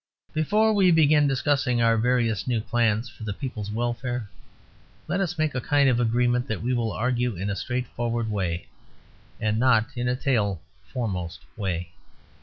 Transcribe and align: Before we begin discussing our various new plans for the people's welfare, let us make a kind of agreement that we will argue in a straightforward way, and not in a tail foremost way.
Before 0.33 0.73
we 0.73 0.89
begin 0.89 1.27
discussing 1.27 1.79
our 1.79 1.95
various 1.95 2.47
new 2.47 2.59
plans 2.59 3.07
for 3.07 3.23
the 3.23 3.33
people's 3.35 3.69
welfare, 3.69 4.31
let 5.07 5.19
us 5.19 5.37
make 5.37 5.53
a 5.53 5.61
kind 5.61 5.87
of 5.87 5.99
agreement 5.99 6.47
that 6.47 6.63
we 6.63 6.73
will 6.73 6.91
argue 6.91 7.35
in 7.35 7.51
a 7.51 7.55
straightforward 7.55 8.31
way, 8.31 8.65
and 9.39 9.59
not 9.59 9.95
in 9.95 10.07
a 10.07 10.15
tail 10.15 10.59
foremost 10.91 11.41
way. 11.55 11.91